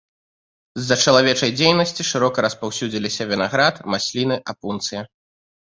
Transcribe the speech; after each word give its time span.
З-за 0.79 0.97
чалавечай 1.05 1.51
дзейнасці 1.59 2.07
шырока 2.13 2.47
распаўсюдзіліся 2.47 3.23
вінаград, 3.35 3.75
масліны, 3.97 4.35
апунцыя. 4.57 5.01